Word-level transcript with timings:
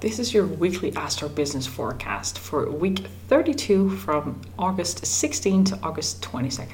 This 0.00 0.20
is 0.20 0.32
your 0.32 0.46
weekly 0.46 0.94
Astro 0.94 1.28
Business 1.28 1.66
Forecast 1.66 2.38
for 2.38 2.70
week 2.70 3.00
32 3.26 3.90
from 3.90 4.40
August 4.56 5.04
16 5.04 5.64
to 5.64 5.78
August 5.82 6.22
22nd. 6.22 6.70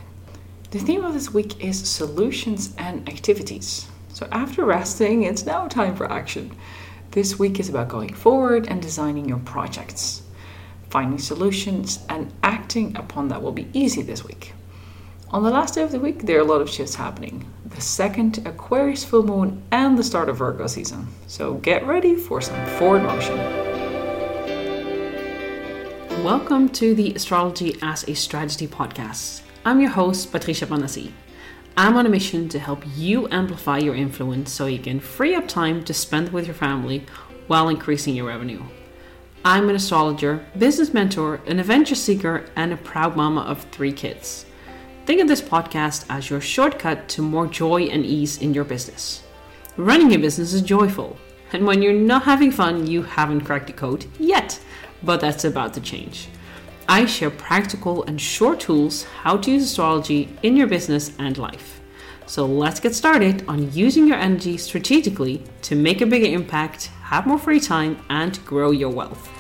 The 0.73 0.79
theme 0.79 1.07
of 1.07 1.15
this 1.15 1.33
week 1.33 1.65
is 1.65 1.89
solutions 1.89 2.75
and 2.77 3.09
activities. 3.09 3.87
So, 4.13 4.29
after 4.31 4.67
resting, 4.67 5.23
it's 5.23 5.47
now 5.47 5.69
time 5.69 5.97
for 5.97 6.13
action. 6.13 6.55
This 7.13 7.39
week 7.39 7.59
is 7.59 7.71
about 7.71 7.89
going 7.89 8.13
forward 8.13 8.69
and 8.69 8.83
designing 8.83 9.27
your 9.27 9.39
projects. 9.39 10.21
Finding 10.91 11.19
solutions 11.19 12.01
and 12.11 12.31
acting 12.43 12.95
upon 12.95 13.29
that 13.29 13.41
will 13.41 13.53
be 13.53 13.71
easy 13.73 14.03
this 14.03 14.23
week. 14.23 14.53
On 15.35 15.43
the 15.43 15.51
last 15.51 15.75
day 15.75 15.83
of 15.83 15.91
the 15.91 15.99
week, 15.99 16.23
there 16.23 16.39
are 16.39 16.43
a 16.43 16.45
lot 16.45 16.61
of 16.61 16.71
shifts 16.71 16.95
happening. 16.95 17.45
The 17.67 17.81
second 17.81 18.47
Aquarius 18.47 19.03
full 19.03 19.25
moon 19.25 19.65
and 19.73 19.99
the 19.99 20.05
start 20.05 20.29
of 20.29 20.37
Virgo 20.37 20.69
season. 20.69 21.09
So 21.27 21.55
get 21.55 21.85
ready 21.85 22.15
for 22.15 22.41
some 22.41 22.65
forward 22.79 23.03
motion. 23.03 23.37
Welcome 26.23 26.69
to 26.69 26.95
the 26.95 27.13
Astrology 27.15 27.77
as 27.83 28.09
a 28.09 28.15
Strategy 28.15 28.69
podcast. 28.69 29.43
I'm 29.65 29.81
your 29.81 29.91
host, 29.91 30.31
Patricia 30.31 30.67
Banassi. 30.67 31.11
I'm 31.77 31.97
on 31.97 32.07
a 32.07 32.11
mission 32.11 32.49
to 32.51 32.61
help 32.61 32.85
you 32.95 33.27
amplify 33.33 33.79
your 33.79 33.97
influence 33.97 34.53
so 34.53 34.67
you 34.67 34.79
can 34.79 35.01
free 35.01 35.35
up 35.35 35.49
time 35.49 35.83
to 35.87 35.93
spend 35.93 36.33
with 36.33 36.47
your 36.47 36.55
family 36.55 37.07
while 37.49 37.69
increasing 37.71 38.15
your 38.15 38.29
revenue. 38.29 38.63
I'm 39.45 39.69
an 39.69 39.75
astrologer, 39.75 40.47
business 40.57 40.95
mentor, 40.95 41.41
an 41.49 41.59
adventure 41.59 41.97
seeker, 41.97 42.49
and 42.55 42.73
a 42.73 42.77
proud 42.77 43.17
mama 43.17 43.41
of 43.41 43.65
three 43.73 43.93
kids. 43.93 44.47
Think 45.07 45.21
of 45.21 45.29
this 45.29 45.43
podcast 45.43 46.07
as 46.09 46.31
your 46.31 46.41
shortcut 46.41 47.11
to 47.11 47.21
more 47.21 47.47
joy 47.47 47.83
and 47.83 48.07
ease 48.07 48.39
in 48.39 48.55
your 48.55 48.65
business. 48.65 49.23
Running 49.77 50.15
a 50.15 50.19
business 50.19 50.55
is 50.55 50.63
joyful, 50.63 51.19
and 51.53 51.67
when 51.67 51.83
you're 51.83 51.93
not 51.93 52.23
having 52.23 52.51
fun, 52.51 52.87
you 52.87 53.03
haven't 53.03 53.43
cracked 53.43 53.67
the 53.67 53.75
code 53.75 54.07
yet, 54.19 54.59
but 55.03 55.21
that's 55.21 55.45
about 55.45 55.75
to 55.75 55.83
change. 55.83 56.29
I 56.89 57.05
share 57.05 57.31
practical 57.31 58.03
and 58.05 58.19
short 58.19 58.61
tools 58.61 59.05
how 59.05 59.37
to 59.37 59.51
use 59.51 59.65
astrology 59.65 60.31
in 60.43 60.57
your 60.57 60.69
business 60.69 61.13
and 61.19 61.37
life. 61.37 61.83
So 62.25 62.47
let's 62.47 62.81
get 62.81 62.95
started 62.95 63.47
on 63.47 63.71
using 63.73 64.09
your 64.09 64.17
energy 64.17 64.57
strategically 64.57 65.43
to 65.63 65.77
make 65.77 66.01
a 66.01 66.07
bigger 66.07 66.35
impact, 66.35 66.87
have 67.03 67.27
more 67.27 67.39
free 67.39 67.61
time, 67.61 67.99
and 68.09 68.43
grow 68.47 68.71
your 68.71 68.89
wealth. 68.89 69.34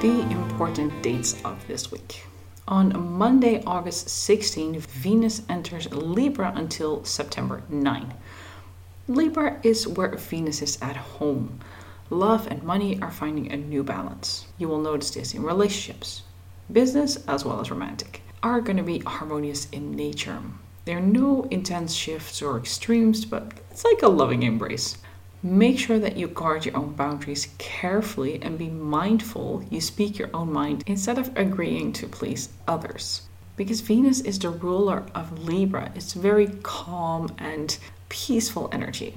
The 0.00 0.22
important 0.30 1.02
dates 1.02 1.36
of 1.44 1.66
this 1.68 1.92
week. 1.92 2.24
On 2.66 3.18
Monday, 3.18 3.62
August 3.66 4.08
16, 4.08 4.80
Venus 4.80 5.42
enters 5.50 5.92
Libra 5.92 6.54
until 6.56 7.04
September 7.04 7.62
9. 7.68 8.14
Libra 9.08 9.60
is 9.62 9.86
where 9.86 10.16
Venus 10.16 10.62
is 10.62 10.78
at 10.80 10.96
home. 10.96 11.60
Love 12.08 12.46
and 12.46 12.62
money 12.62 12.98
are 13.02 13.10
finding 13.10 13.52
a 13.52 13.58
new 13.58 13.82
balance. 13.82 14.46
You 14.56 14.68
will 14.68 14.80
notice 14.80 15.10
this 15.10 15.34
in 15.34 15.42
relationships, 15.42 16.22
business 16.72 17.18
as 17.28 17.44
well 17.44 17.60
as 17.60 17.70
romantic, 17.70 18.22
are 18.42 18.62
going 18.62 18.78
to 18.78 18.82
be 18.82 19.00
harmonious 19.00 19.68
in 19.68 19.92
nature. 19.92 20.40
There 20.86 20.96
are 20.96 21.02
no 21.02 21.46
intense 21.50 21.92
shifts 21.92 22.40
or 22.40 22.56
extremes, 22.56 23.26
but 23.26 23.52
it's 23.70 23.84
like 23.84 24.00
a 24.00 24.08
loving 24.08 24.44
embrace. 24.44 24.96
Make 25.42 25.78
sure 25.78 25.98
that 25.98 26.18
you 26.18 26.28
guard 26.28 26.66
your 26.66 26.76
own 26.76 26.92
boundaries 26.92 27.48
carefully 27.56 28.42
and 28.42 28.58
be 28.58 28.68
mindful 28.68 29.64
you 29.70 29.80
speak 29.80 30.18
your 30.18 30.28
own 30.34 30.52
mind 30.52 30.84
instead 30.86 31.16
of 31.16 31.34
agreeing 31.34 31.94
to 31.94 32.06
please 32.06 32.50
others. 32.68 33.22
Because 33.56 33.80
Venus 33.80 34.20
is 34.20 34.38
the 34.38 34.50
ruler 34.50 35.06
of 35.14 35.44
Libra, 35.44 35.92
it's 35.94 36.12
very 36.12 36.48
calm 36.62 37.34
and 37.38 37.78
peaceful 38.10 38.68
energy. 38.70 39.16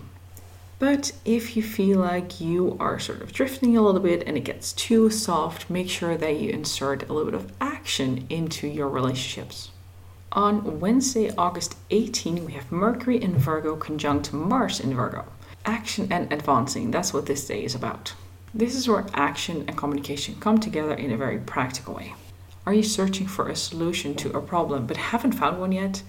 But 0.80 1.12
if 1.26 1.58
you 1.58 1.64
feel 1.64 2.00
like 2.00 2.40
you 2.40 2.78
are 2.80 3.00
sort 3.00 3.22
of 3.22 3.34
drifting 3.34 3.76
a 3.76 3.82
little 3.82 4.00
bit 4.00 4.24
and 4.26 4.38
it 4.38 4.46
gets 4.46 4.72
too 4.72 5.10
soft, 5.10 5.70
make 5.70 5.90
sure 5.90 6.16
that 6.16 6.40
you 6.40 6.52
insert 6.52 7.04
a 7.04 7.12
little 7.12 7.32
bit 7.32 7.42
of 7.42 7.52
action 7.60 8.26
into 8.30 8.66
your 8.66 8.88
relationships. 8.88 9.72
On 10.32 10.80
Wednesday, 10.80 11.34
August 11.38 11.76
18, 11.92 12.46
we 12.46 12.54
have 12.54 12.72
Mercury 12.72 13.22
in 13.22 13.38
Virgo 13.38 13.76
conjunct 13.76 14.32
Mars 14.32 14.80
in 14.80 14.96
Virgo 14.96 15.26
action 15.66 16.08
and 16.12 16.32
advancing. 16.32 16.92
That's 16.92 17.14
what 17.14 17.26
this 17.26 17.48
day 17.48 17.64
is 17.64 17.76
about. 17.76 18.14
This 18.54 18.76
is 18.76 18.88
where 18.88 19.06
action 19.14 19.66
and 19.68 19.78
communication 19.78 20.36
come 20.40 20.60
together 20.60 20.94
in 20.94 21.12
a 21.12 21.18
very 21.18 21.40
practical 21.40 21.96
way. 21.96 22.14
Are 22.66 22.74
you 22.74 22.84
searching 22.84 23.28
for 23.28 23.50
a 23.50 23.56
solution 23.56 24.16
to 24.16 24.38
a 24.38 24.42
problem 24.42 24.88
but 24.88 24.98
haven't 24.98 25.34
found 25.34 25.60
one 25.60 25.72
yet? 25.72 26.04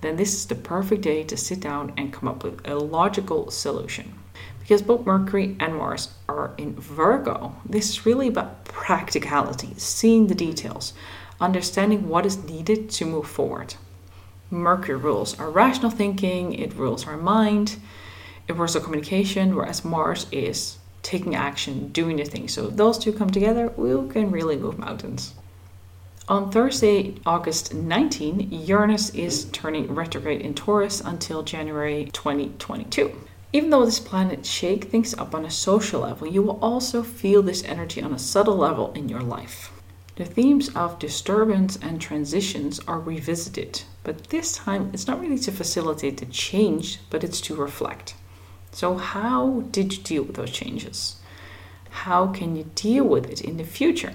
Then 0.00 0.16
this 0.16 0.34
is 0.34 0.46
the 0.46 0.54
perfect 0.54 1.02
day 1.02 1.22
to 1.24 1.36
sit 1.36 1.60
down 1.60 1.92
and 1.96 2.12
come 2.12 2.28
up 2.28 2.42
with 2.42 2.66
a 2.66 2.74
logical 2.74 3.50
solution. 3.50 4.14
Because 4.60 4.82
both 4.82 5.04
Mercury 5.04 5.56
and 5.60 5.76
Mars 5.76 6.14
are 6.28 6.54
in 6.56 6.74
Virgo, 6.74 7.54
this 7.68 7.90
is 7.90 8.06
really 8.06 8.28
about 8.28 8.64
practicality, 8.64 9.74
seeing 9.76 10.26
the 10.26 10.34
details, 10.34 10.94
understanding 11.40 12.08
what 12.08 12.24
is 12.24 12.42
needed 12.44 12.88
to 12.90 13.04
move 13.04 13.26
forward. 13.26 13.74
Mercury 14.50 14.96
rules 14.96 15.38
our 15.38 15.50
rational 15.50 15.90
thinking, 15.90 16.54
it 16.54 16.74
rules 16.74 17.06
our 17.06 17.16
mind, 17.16 17.76
universal 18.48 18.80
communication, 18.80 19.54
whereas 19.54 19.84
Mars 19.84 20.26
is 20.32 20.78
taking 21.02 21.34
action, 21.34 21.88
doing 21.88 22.16
the 22.16 22.24
thing. 22.24 22.48
So 22.48 22.68
if 22.68 22.76
those 22.76 22.98
two 22.98 23.12
come 23.12 23.30
together, 23.30 23.72
we 23.76 23.90
can 24.10 24.30
really 24.30 24.56
move 24.56 24.78
mountains. 24.78 25.34
On 26.26 26.50
Thursday, 26.50 27.16
August 27.26 27.74
19, 27.74 28.48
Uranus 28.50 29.10
is 29.10 29.44
turning 29.52 29.94
retrograde 29.94 30.40
in 30.40 30.54
Taurus 30.54 31.02
until 31.02 31.42
January 31.42 32.08
2022. 32.14 33.14
Even 33.52 33.68
though 33.70 33.84
this 33.84 34.00
planet 34.00 34.46
shake 34.46 34.84
things 34.84 35.14
up 35.14 35.34
on 35.34 35.44
a 35.44 35.50
social 35.50 36.00
level, 36.00 36.26
you 36.26 36.42
will 36.42 36.58
also 36.60 37.02
feel 37.02 37.42
this 37.42 37.62
energy 37.64 38.02
on 38.02 38.14
a 38.14 38.18
subtle 38.18 38.56
level 38.56 38.90
in 38.94 39.08
your 39.08 39.20
life. 39.20 39.70
The 40.16 40.24
themes 40.24 40.70
of 40.74 40.98
disturbance 40.98 41.78
and 41.82 42.00
transitions 42.00 42.80
are 42.88 42.98
revisited, 42.98 43.82
but 44.02 44.30
this 44.30 44.52
time 44.52 44.90
it's 44.94 45.06
not 45.06 45.20
really 45.20 45.38
to 45.40 45.52
facilitate 45.52 46.16
the 46.16 46.26
change, 46.26 47.00
but 47.10 47.22
it's 47.22 47.40
to 47.42 47.54
reflect. 47.54 48.14
So, 48.74 48.96
how 48.96 49.62
did 49.70 49.92
you 49.92 50.02
deal 50.02 50.22
with 50.24 50.34
those 50.34 50.50
changes? 50.50 51.14
How 51.90 52.26
can 52.26 52.56
you 52.56 52.64
deal 52.74 53.04
with 53.04 53.30
it 53.30 53.40
in 53.40 53.56
the 53.56 53.62
future? 53.62 54.14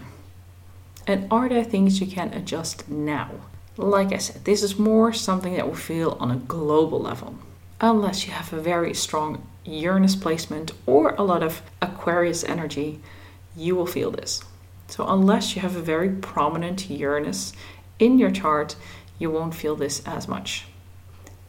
And 1.08 1.32
are 1.32 1.48
there 1.48 1.64
things 1.64 2.02
you 2.02 2.08
can 2.08 2.34
adjust 2.34 2.90
now? 2.90 3.32
Like 3.78 4.12
I 4.12 4.18
said, 4.18 4.44
this 4.44 4.62
is 4.62 4.78
more 4.78 5.14
something 5.14 5.56
that 5.56 5.66
will 5.66 5.76
feel 5.76 6.18
on 6.20 6.30
a 6.30 6.36
global 6.36 7.00
level. 7.00 7.36
Unless 7.80 8.28
you 8.28 8.34
have 8.34 8.52
a 8.52 8.60
very 8.60 8.94
strong 8.94 9.48
Uranus 9.64 10.18
placement 10.18 10.74
or 10.86 11.16
a 11.16 11.24
lot 11.24 11.42
of 11.42 11.62
Aquarius 11.82 12.44
energy, 12.44 13.00
you 13.56 13.78
will 13.78 13.86
feel 13.86 14.12
this. 14.12 14.44
So, 14.90 15.08
unless 15.08 15.56
you 15.56 15.62
have 15.62 15.78
a 15.78 15.82
very 15.82 16.10
prominent 16.10 16.90
Uranus 16.90 17.54
in 17.98 18.20
your 18.20 18.32
chart, 18.32 18.76
you 19.20 19.32
won't 19.32 19.56
feel 19.56 19.78
this 19.78 20.06
as 20.06 20.28
much. 20.28 20.66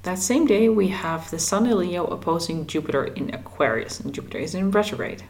That 0.03 0.19
same 0.19 0.47
day, 0.47 0.71
we 0.71 0.89
have 0.89 1.31
the 1.31 1.39
Sun 1.39 1.67
in 1.67 1.77
Leo 1.77 2.07
opposing 2.07 2.67
Jupiter 2.67 3.05
in 3.05 3.35
Aquarius, 3.35 4.01
and 4.01 4.15
Jupiter 4.15 4.39
is 4.39 4.55
in 4.55 4.71
retrograde. 4.71 5.25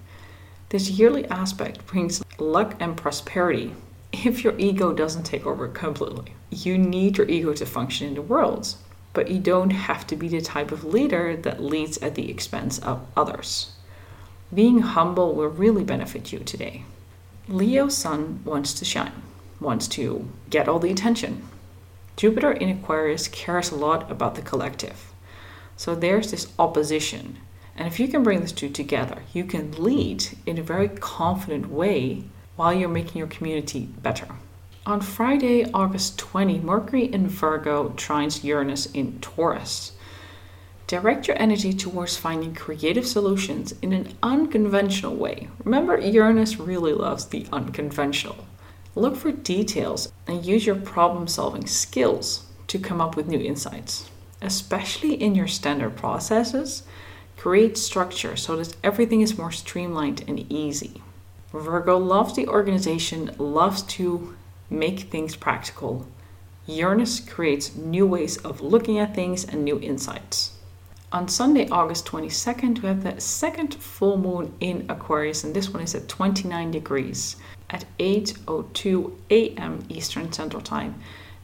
This 0.68 0.90
yearly 0.90 1.26
aspect 1.26 1.84
brings 1.86 2.22
luck 2.38 2.76
and 2.78 2.96
prosperity 2.96 3.74
if 4.12 4.44
your 4.44 4.56
ego 4.58 4.92
doesn't 4.92 5.24
take 5.24 5.44
over 5.44 5.66
completely. 5.66 6.34
You 6.50 6.78
need 6.78 7.18
your 7.18 7.28
ego 7.28 7.52
to 7.52 7.66
function 7.66 8.06
in 8.06 8.14
the 8.14 8.22
world, 8.22 8.76
but 9.12 9.28
you 9.28 9.40
don't 9.40 9.70
have 9.70 10.06
to 10.06 10.14
be 10.14 10.28
the 10.28 10.40
type 10.40 10.70
of 10.70 10.84
leader 10.84 11.34
that 11.34 11.60
leads 11.60 11.98
at 11.98 12.14
the 12.14 12.30
expense 12.30 12.78
of 12.78 13.04
others. 13.16 13.72
Being 14.54 14.80
humble 14.80 15.34
will 15.34 15.48
really 15.48 15.82
benefit 15.82 16.32
you 16.32 16.38
today. 16.38 16.84
Leo 17.48 17.88
Sun 17.88 18.42
wants 18.44 18.72
to 18.74 18.84
shine, 18.84 19.22
wants 19.58 19.88
to 19.88 20.28
get 20.48 20.68
all 20.68 20.78
the 20.78 20.92
attention, 20.92 21.48
Jupiter 22.20 22.52
in 22.52 22.68
Aquarius 22.68 23.28
cares 23.28 23.70
a 23.70 23.76
lot 23.76 24.10
about 24.10 24.34
the 24.34 24.42
collective. 24.42 25.10
So 25.74 25.94
there's 25.94 26.30
this 26.30 26.52
opposition. 26.58 27.38
And 27.74 27.88
if 27.88 27.98
you 27.98 28.08
can 28.08 28.22
bring 28.22 28.40
these 28.42 28.52
two 28.52 28.68
together, 28.68 29.22
you 29.32 29.46
can 29.46 29.72
lead 29.82 30.26
in 30.44 30.58
a 30.58 30.62
very 30.62 30.90
confident 30.90 31.70
way 31.70 32.24
while 32.56 32.74
you're 32.74 32.90
making 32.90 33.18
your 33.18 33.26
community 33.26 33.88
better. 34.02 34.26
On 34.84 35.00
Friday, 35.00 35.64
August 35.72 36.18
20, 36.18 36.58
Mercury 36.58 37.04
in 37.04 37.26
Virgo 37.26 37.88
trines 37.96 38.44
Uranus 38.44 38.84
in 38.84 39.18
Taurus. 39.20 39.92
Direct 40.86 41.26
your 41.26 41.40
energy 41.40 41.72
towards 41.72 42.18
finding 42.18 42.54
creative 42.54 43.06
solutions 43.06 43.72
in 43.80 43.94
an 43.94 44.12
unconventional 44.22 45.16
way. 45.16 45.48
Remember, 45.64 45.98
Uranus 45.98 46.58
really 46.58 46.92
loves 46.92 47.24
the 47.24 47.46
unconventional. 47.50 48.44
Look 48.96 49.16
for 49.16 49.30
details 49.30 50.12
and 50.26 50.44
use 50.44 50.66
your 50.66 50.74
problem 50.74 51.28
solving 51.28 51.66
skills 51.66 52.46
to 52.66 52.78
come 52.78 53.00
up 53.00 53.14
with 53.14 53.28
new 53.28 53.38
insights. 53.38 54.10
Especially 54.42 55.14
in 55.14 55.34
your 55.34 55.46
standard 55.46 55.96
processes, 55.96 56.82
create 57.36 57.78
structure 57.78 58.36
so 58.36 58.56
that 58.56 58.74
everything 58.82 59.20
is 59.20 59.38
more 59.38 59.52
streamlined 59.52 60.24
and 60.26 60.50
easy. 60.52 61.02
Virgo 61.52 61.98
loves 61.98 62.34
the 62.34 62.48
organization, 62.48 63.34
loves 63.38 63.82
to 63.82 64.36
make 64.68 65.00
things 65.00 65.36
practical. 65.36 66.06
Uranus 66.66 67.20
creates 67.20 67.74
new 67.76 68.06
ways 68.06 68.36
of 68.38 68.60
looking 68.60 68.98
at 68.98 69.14
things 69.14 69.44
and 69.44 69.64
new 69.64 69.80
insights. 69.80 70.52
On 71.12 71.26
Sunday, 71.26 71.68
August 71.70 72.06
22nd, 72.06 72.82
we 72.82 72.88
have 72.88 73.02
the 73.02 73.20
second 73.20 73.74
full 73.74 74.16
moon 74.16 74.54
in 74.60 74.86
Aquarius, 74.88 75.42
and 75.42 75.52
this 75.52 75.68
one 75.68 75.82
is 75.82 75.92
at 75.96 76.06
29 76.06 76.70
degrees 76.70 77.34
at 77.68 77.84
8:02 77.98 79.16
a.m. 79.28 79.84
Eastern 79.88 80.30
Central 80.30 80.62
Time 80.62 80.94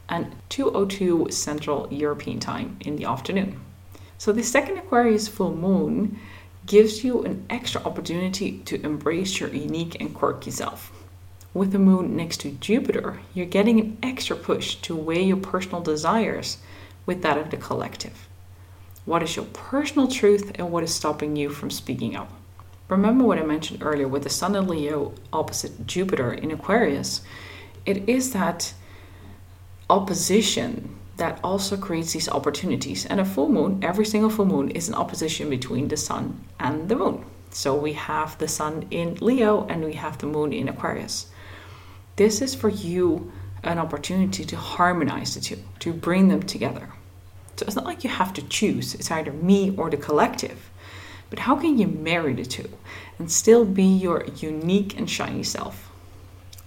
and 0.08 0.36
2:02 0.50 1.32
Central 1.32 1.88
European 1.90 2.38
Time 2.38 2.76
in 2.82 2.94
the 2.94 3.06
afternoon. 3.06 3.60
So 4.18 4.30
the 4.30 4.44
second 4.44 4.78
Aquarius 4.78 5.26
full 5.26 5.56
moon 5.56 6.20
gives 6.64 7.02
you 7.02 7.24
an 7.24 7.44
extra 7.50 7.82
opportunity 7.82 8.58
to 8.66 8.80
embrace 8.86 9.40
your 9.40 9.52
unique 9.52 10.00
and 10.00 10.14
quirky 10.14 10.52
self. 10.52 10.92
With 11.52 11.72
the 11.72 11.80
moon 11.80 12.14
next 12.14 12.36
to 12.42 12.52
Jupiter, 12.52 13.18
you're 13.34 13.46
getting 13.46 13.80
an 13.80 13.98
extra 14.00 14.36
push 14.36 14.76
to 14.76 14.94
weigh 14.94 15.24
your 15.24 15.38
personal 15.38 15.80
desires 15.80 16.58
with 17.04 17.22
that 17.22 17.36
of 17.36 17.50
the 17.50 17.56
collective. 17.56 18.28
What 19.06 19.22
is 19.22 19.36
your 19.36 19.44
personal 19.44 20.08
truth 20.08 20.50
and 20.56 20.72
what 20.72 20.82
is 20.82 20.92
stopping 20.92 21.36
you 21.36 21.48
from 21.48 21.70
speaking 21.70 22.16
up? 22.16 22.28
Remember 22.88 23.24
what 23.24 23.38
I 23.38 23.44
mentioned 23.44 23.84
earlier 23.84 24.08
with 24.08 24.24
the 24.24 24.28
Sun 24.28 24.56
in 24.56 24.66
Leo 24.66 25.14
opposite 25.32 25.86
Jupiter 25.86 26.32
in 26.32 26.50
Aquarius? 26.50 27.22
It 27.86 28.08
is 28.08 28.32
that 28.32 28.74
opposition 29.88 30.96
that 31.18 31.38
also 31.44 31.76
creates 31.76 32.14
these 32.14 32.28
opportunities. 32.28 33.06
And 33.06 33.20
a 33.20 33.24
full 33.24 33.48
moon, 33.48 33.78
every 33.80 34.04
single 34.04 34.28
full 34.28 34.44
moon, 34.44 34.70
is 34.72 34.88
an 34.88 34.96
opposition 34.96 35.50
between 35.50 35.86
the 35.86 35.96
Sun 35.96 36.44
and 36.58 36.88
the 36.88 36.96
Moon. 36.96 37.24
So 37.50 37.76
we 37.76 37.92
have 37.92 38.36
the 38.38 38.48
Sun 38.48 38.88
in 38.90 39.14
Leo 39.20 39.68
and 39.68 39.84
we 39.84 39.92
have 39.92 40.18
the 40.18 40.26
Moon 40.26 40.52
in 40.52 40.68
Aquarius. 40.68 41.28
This 42.16 42.42
is 42.42 42.56
for 42.56 42.70
you 42.70 43.30
an 43.62 43.78
opportunity 43.78 44.44
to 44.44 44.56
harmonize 44.56 45.36
the 45.36 45.40
two, 45.40 45.62
to 45.78 45.92
bring 45.92 46.26
them 46.26 46.42
together. 46.42 46.88
So 47.56 47.64
it's 47.66 47.76
not 47.76 47.86
like 47.86 48.04
you 48.04 48.10
have 48.10 48.34
to 48.34 48.42
choose, 48.48 48.94
it's 48.94 49.10
either 49.10 49.32
me 49.32 49.74
or 49.76 49.88
the 49.88 49.96
collective. 49.96 50.70
But 51.30 51.40
how 51.40 51.56
can 51.56 51.78
you 51.78 51.86
marry 51.86 52.34
the 52.34 52.44
two 52.44 52.68
and 53.18 53.32
still 53.32 53.64
be 53.64 53.84
your 53.84 54.24
unique 54.36 54.98
and 54.98 55.08
shiny 55.08 55.42
self? 55.42 55.90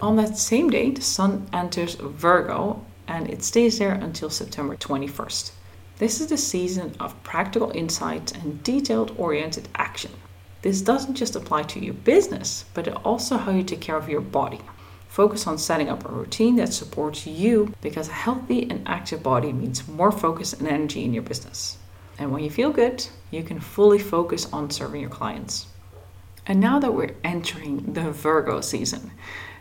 On 0.00 0.16
that 0.16 0.36
same 0.36 0.68
day, 0.68 0.90
the 0.90 1.00
Sun 1.00 1.48
enters 1.52 1.94
Virgo 1.94 2.84
and 3.06 3.30
it 3.30 3.42
stays 3.42 3.78
there 3.78 3.92
until 3.92 4.30
September 4.30 4.76
21st. 4.76 5.52
This 5.98 6.20
is 6.20 6.28
the 6.28 6.36
season 6.36 6.94
of 6.98 7.22
practical 7.22 7.70
insights 7.70 8.32
and 8.32 8.62
detailed 8.62 9.14
oriented 9.18 9.68
action. 9.74 10.10
This 10.62 10.80
doesn't 10.80 11.14
just 11.14 11.36
apply 11.36 11.62
to 11.64 11.84
your 11.84 11.94
business, 11.94 12.64
but 12.74 12.88
also 13.04 13.36
how 13.36 13.52
you 13.52 13.62
take 13.62 13.80
care 13.80 13.96
of 13.96 14.08
your 14.08 14.20
body. 14.20 14.60
Focus 15.10 15.48
on 15.48 15.58
setting 15.58 15.88
up 15.88 16.04
a 16.04 16.12
routine 16.12 16.54
that 16.54 16.72
supports 16.72 17.26
you 17.26 17.74
because 17.82 18.06
a 18.06 18.12
healthy 18.12 18.70
and 18.70 18.86
active 18.86 19.24
body 19.24 19.52
means 19.52 19.88
more 19.88 20.12
focus 20.12 20.52
and 20.52 20.68
energy 20.68 21.04
in 21.04 21.12
your 21.12 21.24
business. 21.24 21.78
And 22.16 22.30
when 22.30 22.44
you 22.44 22.50
feel 22.50 22.70
good, 22.70 23.04
you 23.32 23.42
can 23.42 23.58
fully 23.58 23.98
focus 23.98 24.46
on 24.52 24.70
serving 24.70 25.00
your 25.00 25.10
clients. 25.10 25.66
And 26.46 26.60
now 26.60 26.78
that 26.78 26.94
we're 26.94 27.16
entering 27.24 27.92
the 27.92 28.12
Virgo 28.12 28.60
season, 28.60 29.10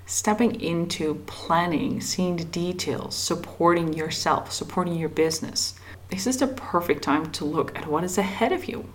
stepping 0.06 0.62
into 0.62 1.16
planning, 1.26 2.00
seeing 2.00 2.38
the 2.38 2.44
details, 2.44 3.16
supporting 3.16 3.94
yourself, 3.94 4.52
supporting 4.52 4.94
your 4.94 5.10
business, 5.10 5.74
this 6.12 6.28
is 6.28 6.38
the 6.38 6.48
perfect 6.48 7.02
time 7.02 7.32
to 7.32 7.44
look 7.44 7.76
at 7.76 7.88
what 7.88 8.04
is 8.04 8.20
ahead 8.20 8.52
of 8.52 8.66
you 8.66 8.88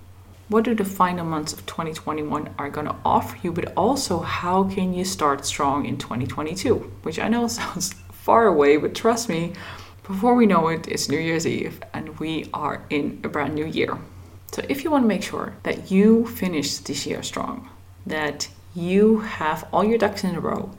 what 0.49 0.65
do 0.65 0.75
the 0.75 0.85
final 0.85 1.25
months 1.25 1.53
of 1.53 1.65
2021 1.67 2.55
are 2.59 2.69
going 2.69 2.87
to 2.87 2.97
offer 3.05 3.39
you, 3.43 3.53
but 3.53 3.73
also 3.77 4.21
how 4.21 4.65
can 4.65 4.93
you 4.93 5.05
start 5.05 5.47
strong 5.47 5.87
in 5.87 5.97
2022? 5.97 6.75
Which 7.03 7.19
I 7.19 7.29
know 7.29 7.49
sounds 7.49 7.95
far 8.13 8.47
away, 8.47 8.77
but 8.77 8.95
trust 8.95 9.29
me, 9.29 9.55
before 10.03 10.35
we 10.35 10.47
know 10.47 10.69
it, 10.69 10.87
it's 10.87 11.09
New 11.09 11.19
Year's 11.19 11.47
Eve 11.47 11.81
and 11.95 12.19
we 12.19 12.51
are 12.53 12.85
in 12.91 13.21
a 13.25 13.29
brand 13.29 13.55
new 13.55 13.65
year. 13.65 13.97
So 14.53 14.63
if 14.69 14.85
you 14.85 14.91
want 14.91 15.05
to 15.05 15.09
make 15.09 15.23
sure 15.23 15.55
that 15.63 15.91
you 15.91 16.27
finish 16.27 16.77
this 16.79 17.07
year 17.07 17.23
strong, 17.23 17.69
that 18.07 18.49
you 18.75 19.19
have 19.21 19.67
all 19.73 19.85
your 19.85 19.99
ducks 19.99 20.25
in 20.25 20.37
a 20.37 20.41
row 20.41 20.71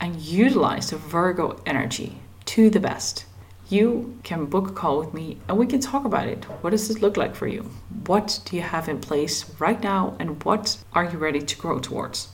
and 0.00 0.16
utilize 0.16 0.90
the 0.90 0.96
Virgo 0.96 1.60
energy 1.64 2.18
to 2.46 2.70
the 2.70 2.80
best, 2.80 3.24
you 3.68 4.16
can 4.22 4.46
book 4.46 4.68
a 4.68 4.72
call 4.72 5.00
with 5.00 5.12
me 5.12 5.38
and 5.48 5.58
we 5.58 5.66
can 5.66 5.80
talk 5.80 6.04
about 6.04 6.28
it. 6.28 6.44
What 6.62 6.70
does 6.70 6.86
this 6.86 7.02
look 7.02 7.16
like 7.16 7.34
for 7.34 7.48
you? 7.48 7.68
What 8.06 8.38
do 8.44 8.54
you 8.54 8.62
have 8.62 8.88
in 8.88 9.00
place 9.00 9.50
right 9.58 9.82
now 9.82 10.16
and 10.20 10.42
what 10.44 10.78
are 10.92 11.04
you 11.04 11.18
ready 11.18 11.40
to 11.40 11.56
grow 11.56 11.80
towards? 11.80 12.28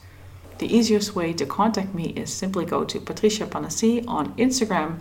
The 0.58 0.74
easiest 0.74 1.14
way 1.16 1.32
to 1.32 1.46
contact 1.46 1.94
me 1.94 2.10
is 2.10 2.30
simply 2.30 2.66
go 2.66 2.84
to 2.84 3.00
Patricia 3.00 3.46
Panassi 3.46 4.04
on 4.06 4.34
Instagram. 4.34 5.00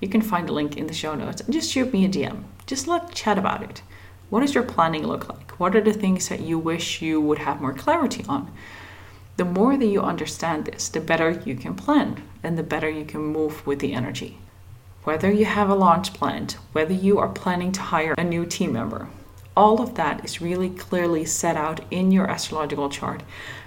You 0.00 0.08
can 0.08 0.22
find 0.22 0.48
a 0.48 0.52
link 0.52 0.76
in 0.76 0.86
the 0.86 0.94
show 0.94 1.16
notes 1.16 1.40
and 1.40 1.52
just 1.52 1.72
shoot 1.72 1.92
me 1.92 2.04
a 2.04 2.08
DM. 2.08 2.44
Just 2.66 2.86
let's 2.86 3.12
chat 3.12 3.36
about 3.36 3.64
it. 3.64 3.82
What 4.30 4.40
does 4.40 4.54
your 4.54 4.64
planning 4.64 5.04
look 5.04 5.28
like? 5.28 5.50
What 5.58 5.74
are 5.74 5.80
the 5.80 5.92
things 5.92 6.28
that 6.28 6.40
you 6.40 6.60
wish 6.60 7.02
you 7.02 7.20
would 7.20 7.38
have 7.38 7.60
more 7.60 7.74
clarity 7.74 8.24
on? 8.28 8.52
The 9.36 9.44
more 9.44 9.76
that 9.76 9.86
you 9.86 10.00
understand 10.00 10.66
this, 10.66 10.88
the 10.88 11.00
better 11.00 11.42
you 11.44 11.56
can 11.56 11.74
plan 11.74 12.22
and 12.44 12.56
the 12.56 12.62
better 12.62 12.88
you 12.88 13.04
can 13.04 13.20
move 13.20 13.66
with 13.66 13.80
the 13.80 13.94
energy 13.94 14.38
whether 15.04 15.30
you 15.30 15.44
have 15.44 15.68
a 15.68 15.74
launch 15.74 16.12
planned, 16.12 16.52
whether 16.72 16.92
you 16.92 17.18
are 17.18 17.28
planning 17.28 17.72
to 17.72 17.80
hire 17.80 18.14
a 18.16 18.24
new 18.24 18.46
team 18.46 18.72
member. 18.72 19.08
All 19.56 19.82
of 19.82 19.94
that 19.96 20.24
is 20.24 20.40
really 20.40 20.70
clearly 20.70 21.24
set 21.24 21.56
out 21.56 21.80
in 21.90 22.12
your 22.12 22.30
astrological 22.30 22.88
chart. 22.88 23.22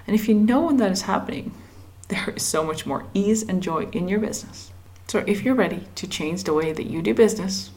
And 0.08 0.16
if 0.16 0.28
you 0.28 0.36
know 0.36 0.62
when 0.62 0.78
that 0.78 0.92
is 0.92 1.04
happening, 1.04 1.52
there 2.08 2.34
is 2.36 2.44
so 2.44 2.64
much 2.64 2.86
more 2.86 3.06
ease 3.14 3.44
and 3.44 3.62
joy 3.62 3.88
in 3.92 4.08
your 4.08 4.20
business. 4.20 4.72
So 5.08 5.24
if 5.28 5.44
you're 5.44 5.56
ready 5.56 5.88
to 5.96 6.08
change 6.08 6.44
the 6.44 6.54
way 6.54 6.72
that 6.72 6.88
you 6.88 7.02
do 7.02 7.14
business, 7.14 7.72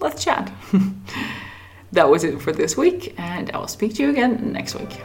let's 0.00 0.22
chat. 0.22 0.52
that 1.92 2.10
was 2.10 2.24
it 2.24 2.40
for 2.40 2.52
this 2.52 2.76
week, 2.76 3.14
and 3.18 3.50
I 3.52 3.58
will 3.58 3.68
speak 3.68 3.94
to 3.94 4.02
you 4.02 4.10
again 4.10 4.52
next 4.52 4.74
week. 4.74 5.00